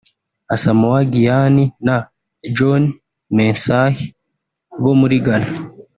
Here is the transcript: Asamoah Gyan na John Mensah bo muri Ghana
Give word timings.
Asamoah 0.53 1.03
Gyan 1.13 1.55
na 1.85 1.95
John 2.55 2.83
Mensah 3.35 3.97
bo 4.81 4.91
muri 4.99 5.17
Ghana 5.25 5.49